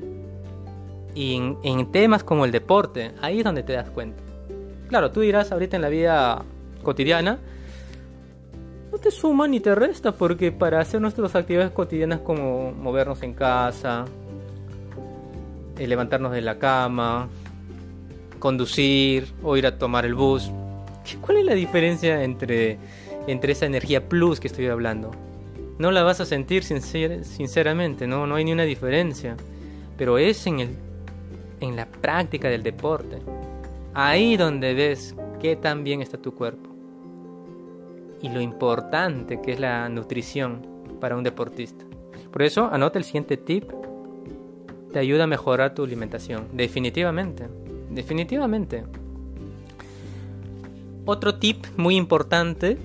y 1.15 1.37
en, 1.63 1.93
temas 1.93 2.23
como 2.23 2.45
el 2.45 2.53
deporte, 2.53 3.13
ahí 3.21 3.39
es 3.39 3.45
donde 3.45 3.63
te 3.63 3.73
das 3.73 3.89
cuenta. 3.91 4.23
Claro, 4.93 5.11
tú 5.11 5.23
dirás 5.23 5.51
ahorita 5.51 5.77
en 5.77 5.81
la 5.81 5.89
vida 5.89 6.43
cotidiana, 6.83 7.39
no 8.93 8.99
te 8.99 9.11
suma 9.11 9.49
ni 9.49 9.59
te 9.59 9.75
resta, 9.75 10.13
porque 10.13 10.53
para 10.53 10.81
hacer 10.81 11.01
nuestras 11.01 11.35
actividades 11.35 11.73
cotidianas 11.73 12.21
como 12.21 12.73
movernos 12.73 13.23
en 13.23 13.33
casa, 13.33 14.05
eh, 15.79 15.87
levantarnos 15.87 16.31
de 16.33 16.43
la 16.43 16.59
cama, 16.59 17.31
conducir 18.39 19.33
o 19.43 19.57
ir 19.57 19.67
a 19.67 19.79
tomar 19.79 20.05
el 20.05 20.15
bus, 20.15 20.51
¿cuál 21.23 21.39
es 21.39 21.47
la 21.47 21.55
diferencia 21.55 22.23
entre, 22.23 22.77
entre 23.27 23.53
esa 23.53 23.65
energía 23.65 24.07
plus 24.07 24.41
que 24.41 24.49
estoy 24.49 24.67
hablando? 24.67 25.11
No 25.79 25.91
la 25.91 26.03
vas 26.03 26.21
a 26.21 26.27
sentir 26.27 26.65
sinceramente, 26.65 28.07
¿no? 28.07 28.27
no 28.27 28.35
hay 28.35 28.45
ni 28.45 28.53
una 28.53 28.65
diferencia, 28.65 29.39
pero 29.97 30.19
es 30.19 30.47
en 30.47 30.61
el 30.61 30.77
en 31.63 31.77
la 31.77 31.87
práctica 31.87 32.49
del 32.49 32.63
deporte. 32.63 33.19
Ahí 33.95 34.37
donde 34.37 34.75
ves 34.75 35.15
qué 35.41 35.57
tan 35.57 35.85
bien 35.85 36.01
está 36.01 36.19
tu 36.19 36.35
cuerpo. 36.35 36.71
Y 38.21 38.29
lo 38.29 38.41
importante 38.41 39.41
que 39.41 39.53
es 39.53 39.61
la 39.61 39.89
nutrición 39.89 40.67
para 41.01 41.17
un 41.17 41.25
deportista. 41.25 41.85
Por 42.31 42.43
eso, 42.43 42.69
anota 42.73 42.99
el 42.99 43.05
siguiente 43.05 43.37
tip. 43.37 43.71
Te 44.93 44.99
ayuda 44.99 45.25
a 45.25 45.27
mejorar 45.27 45.75
tu 45.75 45.85
alimentación. 45.85 46.47
Definitivamente. 46.53 47.49
Definitivamente. 47.91 48.85
Otro 51.05 51.35
tip 51.35 51.67
muy 51.77 51.97
importante 51.97 52.79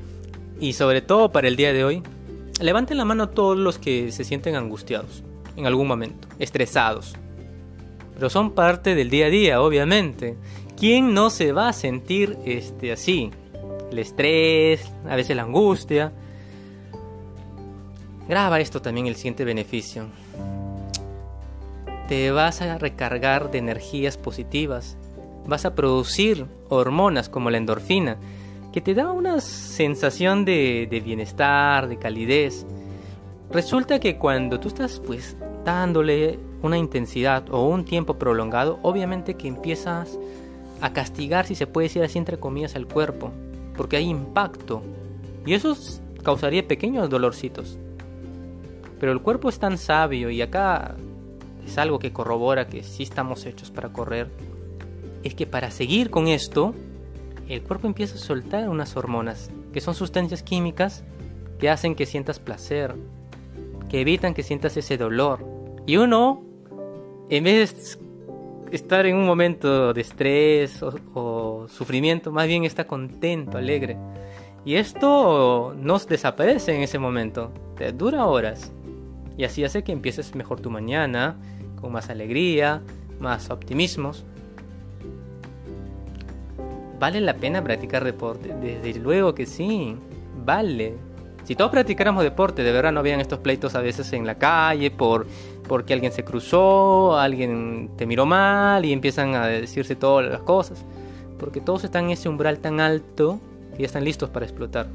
y 0.59 0.73
sobre 0.73 1.01
todo 1.01 1.31
para 1.31 1.47
el 1.47 1.55
día 1.55 1.71
de 1.71 1.83
hoy. 1.83 2.03
Levanten 2.59 2.97
la 2.97 3.05
mano 3.05 3.29
todos 3.29 3.57
los 3.57 3.77
que 3.77 4.11
se 4.11 4.23
sienten 4.23 4.55
angustiados 4.55 5.23
en 5.55 5.67
algún 5.67 5.87
momento, 5.87 6.27
estresados, 6.39 7.15
pero 8.15 8.31
son 8.31 8.51
parte 8.51 8.95
del 8.95 9.11
día 9.11 9.27
a 9.27 9.29
día, 9.29 9.61
obviamente. 9.61 10.35
¿Quién 10.77 11.15
no 11.15 11.31
se 11.31 11.53
va 11.53 11.69
a 11.69 11.74
sentir 11.74 12.38
este, 12.46 12.91
así? 12.91 13.31
El 13.89 13.98
estrés, 13.98 14.88
a 15.10 15.15
veces 15.15 15.36
la 15.36 15.41
angustia. 15.41 16.13
Graba 18.29 18.60
esto 18.60 18.79
también 18.79 19.07
el 19.07 19.15
siguiente 19.15 19.43
beneficio. 19.43 20.05
Te 22.07 22.29
vas 22.29 22.62
a 22.62 22.77
recargar 22.77 23.50
de 23.50 23.57
energías 23.57 24.17
positivas. 24.17 24.98
Vas 25.48 25.65
a 25.65 25.74
producir 25.74 26.46
hormonas 26.69 27.27
como 27.27 27.50
la 27.50 27.57
endorfina, 27.57 28.17
que 28.72 28.79
te 28.79 28.93
da 28.93 29.12
una 29.12 29.41
sensación 29.41 30.46
de, 30.46 30.88
de 30.91 31.00
bienestar, 31.00 31.88
de 31.88 31.98
calidez. 31.98 32.67
Resulta 33.50 34.00
que 34.00 34.19
cuando 34.19 34.60
tú 34.60 34.67
estás 34.67 35.01
pues 35.03 35.38
dándole 35.65 36.38
una 36.62 36.77
intensidad 36.77 37.50
o 37.50 37.67
un 37.67 37.84
tiempo 37.84 38.19
prolongado, 38.19 38.77
obviamente 38.84 39.34
que 39.34 39.48
empiezas 39.48 40.19
a 40.81 40.93
castigar, 40.93 41.46
si 41.46 41.55
se 41.55 41.67
puede 41.67 41.88
decir 41.88 42.03
así 42.03 42.17
entre 42.17 42.39
comillas, 42.39 42.75
al 42.75 42.88
cuerpo, 42.88 43.31
porque 43.75 43.98
hay 43.98 44.05
impacto. 44.05 44.81
Y 45.46 45.53
eso 45.53 45.75
causaría 46.24 46.67
pequeños 46.67 47.10
dolorcitos. 47.10 47.77
Pero 49.00 49.12
el 49.12 49.22
cuerpo 49.22 49.50
es 49.50 49.60
tan 49.60 49.77
sabio 49.77 50.29
y 50.29 50.41
acá 50.41 50.96
es 51.65 51.77
algo 51.77 52.00
que 52.00 52.12
corrobora 52.12 52.67
que 52.67 52.84
sí 52.84 53.03
estamos 53.03 53.46
hechos 53.46 53.72
para 53.72 53.89
correr. 53.89 54.29
Es 55.24 55.36
que 55.36 55.46
para 55.46 55.72
seguir 55.72 56.10
con 56.10 56.27
esto, 56.27 56.74
el 57.48 57.62
cuerpo 57.62 57.88
empieza 57.88 58.15
a 58.15 58.19
soltar 58.19 58.67
unas 58.69 58.96
hormonas, 58.98 59.51
que 59.74 59.81
son 59.81 59.96
sustancias 59.96 60.43
químicas 60.43 61.03
que 61.60 61.69
hacen 61.69 61.96
que 61.96 62.05
sientas 62.05 62.39
placer, 62.39 62.96
que 63.89 64.01
evitan 64.01 64.34
que 64.34 64.43
sientas 64.43 64.77
ese 64.77 64.98
dolor. 64.98 65.46
Y 65.86 65.98
uno 65.98 66.43
en 67.29 67.43
vez 67.43 67.98
de 67.98 68.06
estar 68.71 69.05
en 69.05 69.15
un 69.15 69.25
momento 69.25 69.93
de 69.93 70.01
estrés 70.01 70.81
o, 70.83 71.67
sufrimiento, 71.69 72.31
más 72.31 72.47
bien 72.47 72.63
está 72.63 72.86
contento, 72.86 73.57
alegre. 73.57 73.97
Y 74.65 74.75
esto 74.75 75.75
no 75.77 75.97
desaparece 76.00 76.75
en 76.75 76.81
ese 76.81 77.00
momento, 77.00 77.51
te 77.77 77.91
dura 77.91 78.25
horas. 78.25 78.71
Y 79.38 79.43
así 79.43 79.63
hace 79.63 79.83
que 79.83 79.91
empieces 79.91 80.36
mejor 80.36 80.59
tu 80.59 80.69
mañana, 80.69 81.38
con 81.79 81.91
más 81.91 82.09
alegría, 82.09 82.81
más 83.19 83.50
optimismos. 83.50 84.25
¿Vale 87.00 87.21
la 87.21 87.36
pena 87.36 87.63
practicar 87.63 88.03
deporte? 88.03 88.53
Desde 88.55 89.00
luego 89.00 89.36
que 89.36 89.45
sí, 89.45 89.95
vale. 90.43 90.95
Si 91.43 91.55
todos 91.55 91.71
practicáramos 91.71 92.24
deporte, 92.24 92.63
de 92.63 92.71
verdad 92.74 92.91
no 92.91 93.00
habían 93.00 93.21
estos 93.21 93.39
pleitos 93.39 93.75
a 93.75 93.79
veces 93.79 94.12
en 94.12 94.25
la 94.25 94.36
calle 94.36 94.91
por 94.91 95.27
porque 95.67 95.93
alguien 95.93 96.12
se 96.12 96.24
cruzó, 96.24 97.17
alguien 97.17 97.91
te 97.97 98.05
miró 98.05 98.25
mal 98.25 98.86
y 98.86 98.93
empiezan 98.93 99.36
a 99.36 99.47
decirse 99.47 99.95
todas 99.95 100.29
las 100.29 100.41
cosas. 100.41 100.86
Porque 101.38 101.62
todos 101.62 101.83
están 101.83 102.05
en 102.05 102.12
ese 102.12 102.29
umbral 102.29 102.59
tan 102.59 102.79
alto 102.79 103.39
que 103.71 103.79
ya 103.79 103.86
están 103.86 104.03
listos 104.03 104.29
para 104.29 104.45
explotar. 104.45 104.88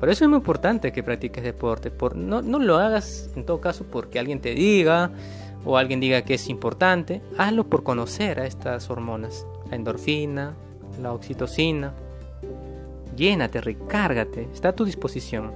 Por 0.00 0.08
eso 0.08 0.24
es 0.24 0.28
muy 0.28 0.38
importante 0.38 0.92
que 0.92 1.02
practiques 1.02 1.42
deporte. 1.42 1.90
Por, 1.90 2.16
no, 2.16 2.40
no 2.42 2.58
lo 2.58 2.76
hagas 2.78 3.30
en 3.36 3.44
todo 3.44 3.60
caso 3.60 3.84
porque 3.90 4.18
alguien 4.18 4.40
te 4.40 4.54
diga 4.54 5.10
o 5.64 5.76
alguien 5.76 6.00
diga 6.00 6.22
que 6.22 6.34
es 6.34 6.48
importante. 6.48 7.20
Hazlo 7.36 7.64
por 7.64 7.82
conocer 7.82 8.40
a 8.40 8.46
estas 8.46 8.90
hormonas. 8.90 9.46
La 9.70 9.76
endorfina, 9.76 10.54
la 11.02 11.12
oxitocina, 11.12 11.92
llénate, 13.16 13.60
recárgate, 13.60 14.48
está 14.52 14.70
a 14.70 14.72
tu 14.74 14.84
disposición. 14.84 15.50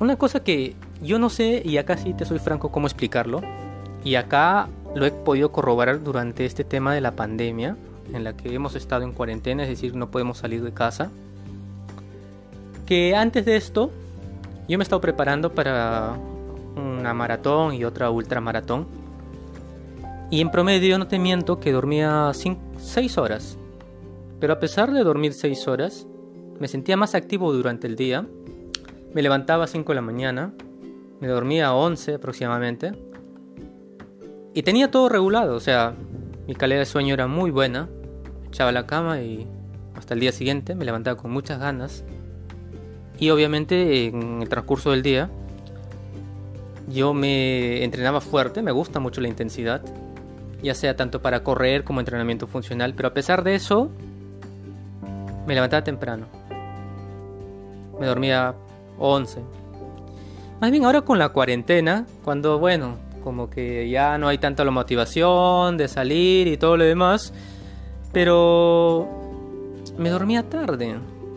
Una 0.00 0.16
cosa 0.16 0.42
que 0.42 0.74
yo 1.02 1.18
no 1.18 1.30
sé, 1.30 1.62
y 1.64 1.76
acá 1.78 1.96
sí 1.96 2.14
te 2.14 2.24
soy 2.24 2.38
franco, 2.38 2.70
cómo 2.70 2.86
explicarlo, 2.86 3.40
y 4.04 4.14
acá 4.14 4.68
lo 4.94 5.04
he 5.06 5.10
podido 5.10 5.52
corroborar 5.52 6.02
durante 6.02 6.44
este 6.44 6.64
tema 6.64 6.94
de 6.94 7.00
la 7.00 7.12
pandemia, 7.12 7.76
en 8.12 8.24
la 8.24 8.36
que 8.36 8.54
hemos 8.54 8.74
estado 8.74 9.02
en 9.02 9.12
cuarentena, 9.12 9.64
es 9.64 9.68
decir, 9.68 9.94
no 9.94 10.10
podemos 10.10 10.38
salir 10.38 10.62
de 10.62 10.72
casa, 10.72 11.10
que 12.86 13.16
antes 13.16 13.44
de 13.44 13.56
esto 13.56 13.90
yo 14.68 14.78
me 14.78 14.82
he 14.82 14.84
estado 14.84 15.00
preparando 15.00 15.52
para 15.52 16.16
una 16.76 17.14
maratón 17.14 17.74
y 17.74 17.84
otra 17.84 18.10
ultramaratón, 18.10 18.86
y 20.30 20.40
en 20.40 20.50
promedio 20.50 20.98
no 20.98 21.06
te 21.06 21.18
miento 21.18 21.60
que 21.60 21.72
dormía 21.72 22.32
6 22.32 23.18
horas. 23.18 23.58
Pero 24.40 24.52
a 24.52 24.58
pesar 24.58 24.92
de 24.92 25.04
dormir 25.04 25.32
6 25.32 25.68
horas, 25.68 26.06
me 26.58 26.68
sentía 26.68 26.96
más 26.96 27.14
activo 27.14 27.52
durante 27.52 27.86
el 27.86 27.96
día. 27.96 28.26
Me 29.14 29.22
levantaba 29.22 29.64
a 29.64 29.66
5 29.66 29.92
de 29.92 29.94
la 29.96 30.02
mañana, 30.02 30.52
me 31.20 31.28
dormía 31.28 31.68
a 31.68 31.74
11 31.74 32.14
aproximadamente. 32.14 32.92
Y 34.54 34.62
tenía 34.62 34.90
todo 34.90 35.08
regulado, 35.08 35.54
o 35.54 35.60
sea, 35.60 35.94
mi 36.46 36.54
calidad 36.54 36.80
de 36.80 36.86
sueño 36.86 37.14
era 37.14 37.26
muy 37.26 37.50
buena. 37.50 37.88
echaba 38.48 38.72
la 38.72 38.86
cama 38.86 39.20
y 39.20 39.46
hasta 39.94 40.14
el 40.14 40.20
día 40.20 40.32
siguiente 40.32 40.74
me 40.74 40.84
levantaba 40.84 41.16
con 41.16 41.30
muchas 41.30 41.58
ganas. 41.58 42.04
Y 43.18 43.30
obviamente 43.30 44.06
en 44.06 44.42
el 44.42 44.48
transcurso 44.48 44.90
del 44.90 45.02
día 45.02 45.30
yo 46.88 47.14
me 47.14 47.82
entrenaba 47.82 48.20
fuerte, 48.20 48.62
me 48.62 48.70
gusta 48.70 49.00
mucho 49.00 49.20
la 49.20 49.28
intensidad, 49.28 49.82
ya 50.62 50.74
sea 50.74 50.96
tanto 50.96 51.20
para 51.20 51.42
correr 51.42 51.82
como 51.82 52.00
entrenamiento 52.00 52.46
funcional, 52.46 52.94
pero 52.94 53.08
a 53.08 53.14
pesar 53.14 53.42
de 53.42 53.54
eso 53.54 53.90
me 55.46 55.54
levantaba 55.54 55.82
temprano. 55.82 56.26
Me 57.98 58.06
dormía 58.06 58.54
11. 58.98 59.40
Más 60.60 60.70
bien 60.70 60.86
ahora 60.86 61.02
con 61.02 61.18
la 61.18 61.28
cuarentena, 61.28 62.06
cuando 62.24 62.58
bueno, 62.58 62.96
como 63.22 63.50
que 63.50 63.90
ya 63.90 64.16
no 64.16 64.28
hay 64.28 64.38
tanta 64.38 64.64
la 64.64 64.70
motivación 64.70 65.76
de 65.76 65.86
salir 65.86 66.46
y 66.46 66.56
todo 66.56 66.78
lo 66.78 66.84
demás, 66.84 67.34
pero 68.12 69.06
me 69.98 70.08
dormía 70.08 70.48
tarde. 70.48 70.96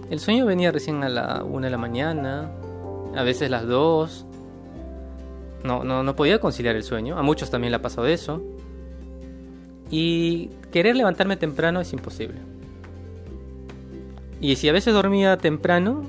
El 0.10 0.20
sueño 0.20 0.46
venía 0.46 0.72
recién 0.72 1.04
a 1.04 1.10
la 1.10 1.44
1 1.44 1.66
de 1.66 1.70
la 1.70 1.78
mañana, 1.78 2.50
a 3.14 3.24
veces 3.24 3.50
las 3.50 3.68
2. 3.68 4.26
No, 5.66 5.84
no, 5.84 6.02
no 6.04 6.16
podía 6.16 6.40
conciliar 6.40 6.78
el 6.78 6.84
sueño, 6.84 7.18
a 7.18 7.22
muchos 7.22 7.50
también 7.50 7.72
le 7.72 7.78
ha 7.78 7.82
pasado 7.82 8.08
eso. 8.08 8.42
Y 9.92 10.50
querer 10.72 10.96
levantarme 10.96 11.36
temprano 11.36 11.82
es 11.82 11.92
imposible. 11.92 12.38
Y 14.40 14.56
si 14.56 14.70
a 14.70 14.72
veces 14.72 14.94
dormía 14.94 15.38
temprano, 15.38 16.04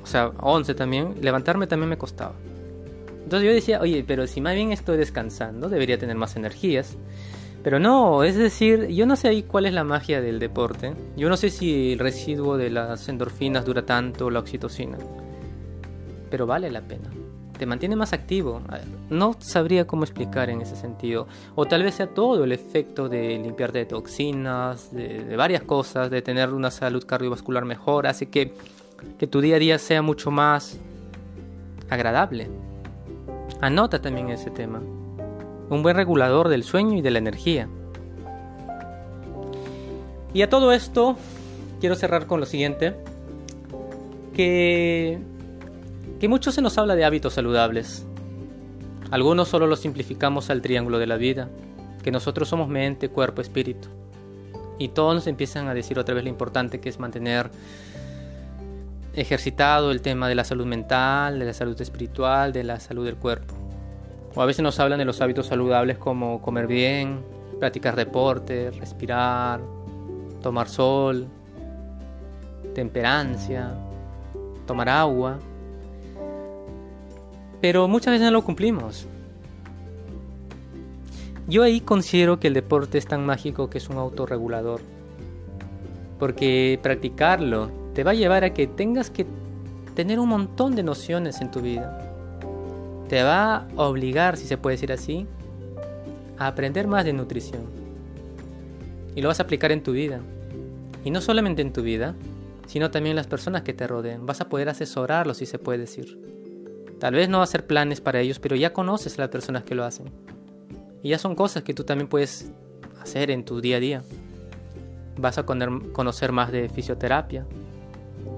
o 0.00 0.06
sea, 0.06 0.30
a 0.38 0.46
11 0.46 0.74
también, 0.74 1.16
levantarme 1.20 1.66
también 1.66 1.90
me 1.90 1.98
costaba. 1.98 2.34
Entonces 3.24 3.48
yo 3.48 3.54
decía, 3.54 3.80
oye, 3.80 4.04
pero 4.06 4.26
si 4.26 4.40
más 4.40 4.54
bien 4.54 4.72
estoy 4.72 4.96
descansando, 4.96 5.68
debería 5.68 5.98
tener 5.98 6.16
más 6.16 6.36
energías. 6.36 6.96
Pero 7.62 7.78
no, 7.78 8.24
es 8.24 8.36
decir, 8.36 8.88
yo 8.88 9.06
no 9.06 9.14
sé 9.14 9.28
ahí 9.28 9.44
cuál 9.44 9.66
es 9.66 9.72
la 9.72 9.84
magia 9.84 10.20
del 10.20 10.40
deporte. 10.40 10.94
Yo 11.16 11.28
no 11.28 11.36
sé 11.36 11.48
si 11.48 11.92
el 11.92 12.00
residuo 12.00 12.56
de 12.56 12.70
las 12.70 13.08
endorfinas 13.08 13.64
dura 13.64 13.86
tanto, 13.86 14.30
la 14.30 14.40
oxitocina. 14.40 14.98
Pero 16.28 16.46
vale 16.46 16.70
la 16.70 16.80
pena. 16.80 17.08
Te 17.56 17.64
mantiene 17.66 17.94
más 17.94 18.12
activo. 18.12 18.60
No 19.10 19.36
sabría 19.38 19.86
cómo 19.86 20.02
explicar 20.02 20.50
en 20.50 20.60
ese 20.60 20.74
sentido. 20.74 21.28
O 21.54 21.66
tal 21.66 21.84
vez 21.84 21.94
sea 21.94 22.08
todo 22.08 22.42
el 22.42 22.50
efecto 22.50 23.08
de 23.08 23.38
limpiarte 23.38 23.78
de 23.78 23.84
toxinas, 23.84 24.92
de, 24.92 25.36
varias 25.36 25.62
cosas, 25.62 26.10
de 26.10 26.20
tener 26.20 26.48
una 26.50 26.72
salud 26.72 27.04
cardiovascular 27.04 27.64
mejor. 27.64 28.08
Hace 28.08 28.28
que 28.28 28.52
tu 29.30 29.40
día 29.40 29.56
a 29.56 29.58
día 29.60 29.78
sea 29.78 30.02
mucho 30.02 30.32
más 30.32 30.80
agradable. 31.88 32.48
Anota 33.62 34.02
también 34.02 34.28
ese 34.28 34.50
tema 34.50 34.82
un 35.70 35.82
buen 35.82 35.96
regulador 35.96 36.48
del 36.48 36.64
sueño 36.64 36.98
y 36.98 37.00
de 37.00 37.10
la 37.10 37.18
energía. 37.18 37.68
Y 40.34 40.42
a 40.42 40.50
todo 40.50 40.72
esto 40.72 41.16
quiero 41.80 41.94
cerrar 41.94 42.26
con 42.26 42.40
lo 42.40 42.46
siguiente, 42.46 42.94
que, 44.34 45.18
que 46.20 46.28
mucho 46.28 46.52
se 46.52 46.60
nos 46.60 46.76
habla 46.76 46.94
de 46.94 47.04
hábitos 47.04 47.34
saludables. 47.34 48.04
Algunos 49.10 49.48
solo 49.48 49.66
lo 49.66 49.76
simplificamos 49.76 50.50
al 50.50 50.60
triángulo 50.60 50.98
de 50.98 51.06
la 51.06 51.16
vida, 51.16 51.48
que 52.02 52.10
nosotros 52.10 52.48
somos 52.48 52.68
mente, 52.68 53.08
cuerpo, 53.08 53.40
espíritu. 53.40 53.88
Y 54.78 54.88
todos 54.88 55.14
nos 55.14 55.26
empiezan 55.26 55.68
a 55.68 55.74
decir 55.74 55.98
otra 55.98 56.14
vez 56.14 56.24
lo 56.24 56.30
importante 56.30 56.80
que 56.80 56.88
es 56.88 56.98
mantener 56.98 57.50
ejercitado 59.14 59.90
el 59.90 60.00
tema 60.00 60.28
de 60.28 60.34
la 60.34 60.44
salud 60.44 60.66
mental, 60.66 61.38
de 61.38 61.44
la 61.44 61.52
salud 61.52 61.80
espiritual, 61.80 62.52
de 62.52 62.64
la 62.64 62.80
salud 62.80 63.04
del 63.04 63.16
cuerpo. 63.16 63.54
O 64.34 64.40
a 64.40 64.46
veces 64.46 64.62
nos 64.62 64.80
hablan 64.80 64.98
de 64.98 65.04
los 65.04 65.20
hábitos 65.20 65.46
saludables 65.46 65.98
como 65.98 66.40
comer 66.40 66.66
bien, 66.66 67.22
practicar 67.58 67.94
deporte, 67.96 68.70
respirar, 68.70 69.60
tomar 70.42 70.68
sol, 70.68 71.28
temperancia, 72.74 73.74
tomar 74.66 74.88
agua. 74.88 75.38
Pero 77.60 77.86
muchas 77.88 78.12
veces 78.12 78.26
no 78.26 78.32
lo 78.32 78.42
cumplimos. 78.42 79.06
Yo 81.46 81.62
ahí 81.62 81.80
considero 81.80 82.40
que 82.40 82.48
el 82.48 82.54
deporte 82.54 82.96
es 82.96 83.06
tan 83.06 83.26
mágico 83.26 83.68
que 83.68 83.78
es 83.78 83.88
un 83.90 83.98
autorregulador. 83.98 84.80
Porque 86.18 86.78
practicarlo 86.82 87.81
te 87.94 88.04
va 88.04 88.12
a 88.12 88.14
llevar 88.14 88.44
a 88.44 88.54
que 88.54 88.66
tengas 88.66 89.10
que 89.10 89.26
tener 89.94 90.18
un 90.18 90.28
montón 90.28 90.74
de 90.74 90.82
nociones 90.82 91.40
en 91.40 91.50
tu 91.50 91.60
vida 91.60 92.12
te 93.12 93.22
va 93.22 93.66
a 93.76 93.82
obligar, 93.82 94.38
si 94.38 94.46
se 94.46 94.56
puede 94.56 94.76
decir 94.76 94.90
así, 94.90 95.26
a 96.38 96.46
aprender 96.46 96.86
más 96.86 97.04
de 97.04 97.12
nutrición. 97.12 97.60
Y 99.14 99.20
lo 99.20 99.28
vas 99.28 99.38
a 99.38 99.42
aplicar 99.42 99.70
en 99.70 99.82
tu 99.82 99.92
vida. 99.92 100.20
Y 101.04 101.10
no 101.10 101.20
solamente 101.20 101.60
en 101.60 101.74
tu 101.74 101.82
vida, 101.82 102.14
sino 102.66 102.90
también 102.90 103.10
en 103.10 103.16
las 103.16 103.26
personas 103.26 103.64
que 103.64 103.74
te 103.74 103.86
rodeen. 103.86 104.24
Vas 104.24 104.40
a 104.40 104.48
poder 104.48 104.70
asesorarlos, 104.70 105.36
si 105.36 105.44
se 105.44 105.58
puede 105.58 105.80
decir. 105.80 106.18
Tal 106.98 107.12
vez 107.12 107.28
no 107.28 107.42
hacer 107.42 107.66
planes 107.66 108.00
para 108.00 108.18
ellos, 108.18 108.38
pero 108.38 108.56
ya 108.56 108.72
conoces 108.72 109.18
a 109.18 109.20
las 109.20 109.28
personas 109.28 109.64
que 109.64 109.74
lo 109.74 109.84
hacen. 109.84 110.06
Y 111.02 111.10
ya 111.10 111.18
son 111.18 111.34
cosas 111.34 111.64
que 111.64 111.74
tú 111.74 111.84
también 111.84 112.08
puedes 112.08 112.50
hacer 112.98 113.30
en 113.30 113.44
tu 113.44 113.60
día 113.60 113.76
a 113.76 113.80
día. 113.80 114.02
Vas 115.18 115.36
a 115.36 115.44
conocer 115.44 116.32
más 116.32 116.50
de 116.50 116.70
fisioterapia, 116.70 117.44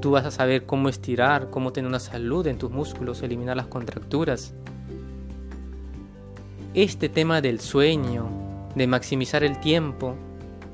Tú 0.00 0.10
vas 0.10 0.24
a 0.24 0.30
saber 0.30 0.66
cómo 0.66 0.88
estirar, 0.88 1.50
cómo 1.50 1.72
tener 1.72 1.88
una 1.88 1.98
salud 1.98 2.46
en 2.46 2.58
tus 2.58 2.70
músculos, 2.70 3.22
eliminar 3.22 3.56
las 3.56 3.66
contracturas. 3.66 4.54
Este 6.74 7.08
tema 7.08 7.40
del 7.40 7.60
sueño, 7.60 8.26
de 8.74 8.86
maximizar 8.86 9.44
el 9.44 9.60
tiempo, 9.60 10.16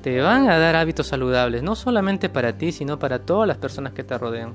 te 0.02 0.20
van 0.20 0.48
a 0.48 0.58
dar 0.58 0.76
hábitos 0.76 1.08
saludables, 1.08 1.62
no 1.62 1.76
solamente 1.76 2.28
para 2.28 2.56
ti, 2.56 2.72
sino 2.72 2.98
para 2.98 3.20
todas 3.20 3.46
las 3.46 3.58
personas 3.58 3.92
que 3.92 4.02
te 4.02 4.16
rodean. 4.16 4.52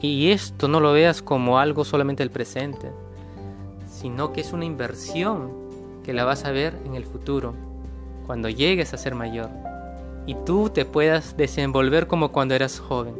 Y 0.00 0.30
esto 0.30 0.66
no 0.66 0.80
lo 0.80 0.92
veas 0.92 1.22
como 1.22 1.58
algo 1.58 1.84
solamente 1.84 2.22
del 2.22 2.30
presente, 2.30 2.90
sino 3.88 4.32
que 4.32 4.40
es 4.40 4.52
una 4.52 4.64
inversión 4.64 5.52
que 6.02 6.12
la 6.12 6.24
vas 6.24 6.44
a 6.44 6.50
ver 6.50 6.74
en 6.84 6.94
el 6.94 7.04
futuro, 7.04 7.54
cuando 8.26 8.48
llegues 8.48 8.94
a 8.94 8.98
ser 8.98 9.14
mayor 9.14 9.50
y 10.26 10.34
tú 10.34 10.70
te 10.70 10.84
puedas 10.84 11.36
desenvolver 11.36 12.06
como 12.06 12.32
cuando 12.32 12.54
eras 12.54 12.78
joven. 12.78 13.14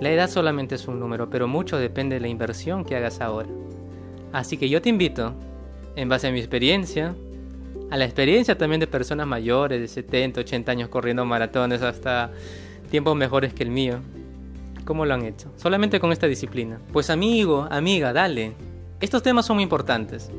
La 0.00 0.10
edad 0.10 0.28
solamente 0.28 0.74
es 0.74 0.88
un 0.88 0.98
número, 0.98 1.30
pero 1.30 1.46
mucho 1.46 1.78
depende 1.78 2.16
de 2.16 2.20
la 2.20 2.28
inversión 2.28 2.84
que 2.84 2.96
hagas 2.96 3.20
ahora. 3.20 3.48
Así 4.32 4.56
que 4.56 4.68
yo 4.68 4.82
te 4.82 4.88
invito, 4.88 5.32
en 5.96 6.08
base 6.08 6.26
a 6.26 6.32
mi 6.32 6.40
experiencia, 6.40 7.14
a 7.90 7.96
la 7.96 8.04
experiencia 8.04 8.58
también 8.58 8.80
de 8.80 8.86
personas 8.86 9.26
mayores 9.26 9.80
de 9.80 9.88
70, 9.88 10.40
80 10.40 10.72
años 10.72 10.88
corriendo 10.88 11.24
maratones 11.24 11.82
hasta 11.82 12.32
tiempos 12.90 13.14
mejores 13.16 13.54
que 13.54 13.62
el 13.62 13.70
mío. 13.70 14.00
¿Cómo 14.84 15.06
lo 15.06 15.14
han 15.14 15.24
hecho? 15.24 15.52
Solamente 15.56 16.00
con 16.00 16.12
esta 16.12 16.26
disciplina. 16.26 16.80
Pues 16.92 17.08
amigo, 17.08 17.66
amiga, 17.70 18.12
dale. 18.12 18.52
Estos 19.00 19.22
temas 19.22 19.46
son 19.46 19.60
importantes. 19.60 20.30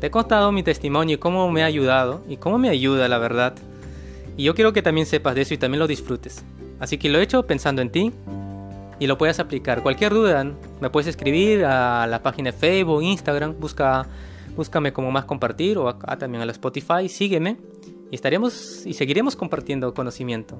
Te 0.00 0.06
he 0.06 0.10
contado 0.10 0.52
mi 0.52 0.62
testimonio 0.62 1.16
y 1.16 1.18
cómo 1.18 1.50
me 1.50 1.62
ha 1.62 1.66
ayudado 1.66 2.22
y 2.28 2.36
cómo 2.36 2.58
me 2.58 2.68
ayuda, 2.68 3.08
la 3.08 3.18
verdad, 3.18 3.54
y 4.38 4.44
yo 4.44 4.54
quiero 4.54 4.72
que 4.72 4.82
también 4.82 5.04
sepas 5.04 5.34
de 5.34 5.42
eso 5.42 5.52
y 5.52 5.58
también 5.58 5.80
lo 5.80 5.88
disfrutes. 5.88 6.44
Así 6.78 6.96
que 6.96 7.08
lo 7.08 7.18
he 7.18 7.22
hecho 7.22 7.44
pensando 7.46 7.82
en 7.82 7.90
ti 7.90 8.12
y 9.00 9.08
lo 9.08 9.18
puedes 9.18 9.40
aplicar. 9.40 9.82
Cualquier 9.82 10.14
duda 10.14 10.46
me 10.80 10.90
puedes 10.90 11.08
escribir 11.08 11.64
a 11.64 12.06
la 12.06 12.22
página 12.22 12.52
de 12.52 12.56
Facebook, 12.56 13.02
Instagram, 13.02 13.56
busca, 13.58 14.06
búscame 14.56 14.92
como 14.92 15.10
más 15.10 15.24
compartir 15.24 15.76
o 15.76 15.88
acá 15.88 16.16
también 16.16 16.40
a 16.40 16.46
la 16.46 16.52
Spotify, 16.52 17.08
sígueme 17.08 17.56
y 18.12 18.14
estaremos 18.14 18.86
y 18.86 18.94
seguiremos 18.94 19.34
compartiendo 19.34 19.92
conocimiento. 19.92 20.56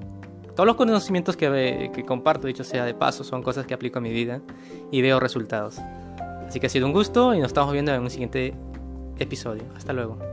Todos 0.57 0.67
los 0.67 0.75
conocimientos 0.75 1.37
que, 1.37 1.89
que 1.95 2.03
comparto, 2.03 2.47
dicho 2.47 2.65
sea 2.65 2.83
de 2.83 2.93
paso, 2.93 3.23
son 3.23 3.41
cosas 3.41 3.65
que 3.65 3.73
aplico 3.73 3.99
a 3.99 4.01
mi 4.01 4.11
vida 4.11 4.41
y 4.91 5.01
veo 5.01 5.21
resultados. 5.21 5.77
Así 6.45 6.59
que 6.59 6.67
ha 6.67 6.69
sido 6.69 6.85
un 6.85 6.91
gusto 6.91 7.33
y 7.33 7.39
nos 7.39 7.47
estamos 7.47 7.71
viendo 7.71 7.93
en 7.93 8.01
un 8.01 8.09
siguiente 8.09 8.53
episodio. 9.19 9.63
Hasta 9.77 9.93
luego. 9.93 10.28